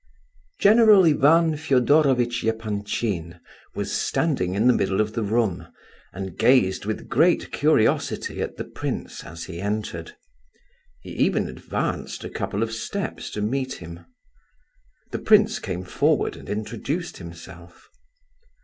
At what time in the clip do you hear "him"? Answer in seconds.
13.73-14.07